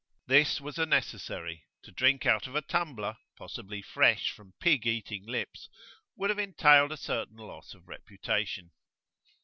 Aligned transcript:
This 0.25 0.59
was 0.59 0.79
a 0.79 0.87
necessary; 0.87 1.63
to 1.83 1.91
drink 1.91 2.25
out 2.25 2.47
of 2.47 2.55
a 2.55 2.63
tumbler, 2.63 3.17
possibly 3.37 3.83
fresh 3.83 4.31
from 4.31 4.55
pig 4.59 4.87
eating 4.87 5.27
lips, 5.27 5.69
would 6.15 6.31
have 6.31 6.39
entailed 6.39 6.91
a 6.91 6.97
certain 6.97 7.37
loss 7.37 7.75
of 7.75 7.87
reputation. 7.87 8.71